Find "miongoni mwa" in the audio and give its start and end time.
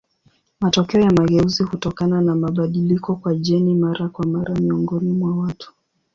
4.55-5.37